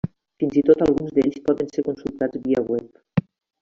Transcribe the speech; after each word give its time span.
Fins 0.43 0.57
i 0.61 0.63
tot, 0.69 0.81
alguns 0.85 1.13
d'ells 1.19 1.39
poden 1.51 1.71
ser 1.77 1.87
consultats 1.91 2.45
via 2.51 2.69
web. 2.75 3.27